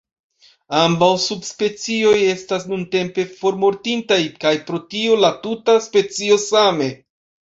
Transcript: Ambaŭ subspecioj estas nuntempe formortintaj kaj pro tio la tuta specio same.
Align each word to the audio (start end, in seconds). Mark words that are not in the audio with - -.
Ambaŭ 0.83 1.09
subspecioj 1.23 2.13
estas 2.29 2.63
nuntempe 2.71 3.25
formortintaj 3.43 4.19
kaj 4.45 4.53
pro 4.69 4.81
tio 4.95 5.19
la 5.25 5.31
tuta 5.45 5.77
specio 5.89 6.41
same. 6.47 6.89